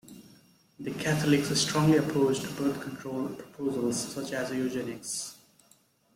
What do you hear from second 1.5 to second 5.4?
strongly opposed birth control proposals such as eugenics.